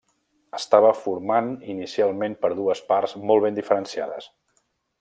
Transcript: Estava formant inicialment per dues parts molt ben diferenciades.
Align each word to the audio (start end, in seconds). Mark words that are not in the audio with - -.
Estava 0.59 0.93
formant 1.01 1.51
inicialment 1.73 2.37
per 2.45 2.51
dues 2.61 2.81
parts 2.93 3.15
molt 3.33 3.47
ben 3.47 3.61
diferenciades. 3.61 4.31